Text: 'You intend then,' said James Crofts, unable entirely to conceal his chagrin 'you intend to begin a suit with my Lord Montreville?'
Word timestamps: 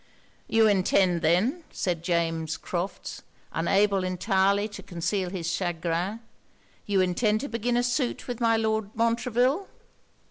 'You 0.47 0.67
intend 0.67 1.21
then,' 1.21 1.63
said 1.69 2.01
James 2.01 2.57
Crofts, 2.57 3.21
unable 3.53 4.03
entirely 4.03 4.67
to 4.69 4.81
conceal 4.81 5.29
his 5.29 5.47
chagrin 5.53 6.21
'you 6.87 7.01
intend 7.01 7.39
to 7.41 7.47
begin 7.47 7.77
a 7.77 7.83
suit 7.83 8.27
with 8.27 8.41
my 8.41 8.57
Lord 8.57 8.89
Montreville?' 8.95 9.67